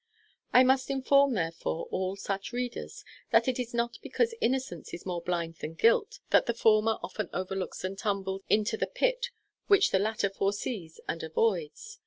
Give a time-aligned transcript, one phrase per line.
[0.51, 5.21] I must inform, therefore, all such readers, that it is not because innocence is more
[5.21, 9.29] blind than guilt that the former often overlooks and tumbles into the pit
[9.67, 11.99] which the latter foresees and avoids.